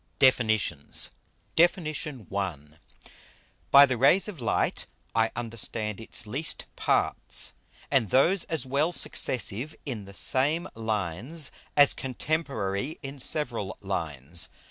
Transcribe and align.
DEFINITIONS 0.17 1.11
DEFIN. 1.55 1.85
I. 1.87 1.93
_By 3.71 3.87
the 3.87 3.97
Rays 3.99 4.27
of 4.27 4.41
Light 4.41 4.87
I 5.13 5.29
understand 5.35 6.01
its 6.01 6.25
least 6.25 6.65
Parts, 6.75 7.53
and 7.91 8.09
those 8.09 8.43
as 8.45 8.65
well 8.65 8.91
Successive 8.91 9.75
in 9.85 10.05
the 10.05 10.15
same 10.15 10.67
Lines, 10.73 11.51
as 11.77 11.93
Contemporary 11.93 12.97
in 13.03 13.19
several 13.19 13.77
Lines. 13.79 14.49